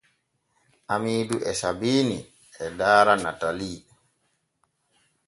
[0.87, 2.19] Haamiidu e Sabiini
[2.63, 3.79] e daara Natalii.